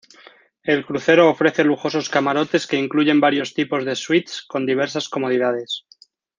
[0.63, 5.85] El crucero ofrece lujosos camarotes que incluyen varios tipos de suites con diversas comodidades.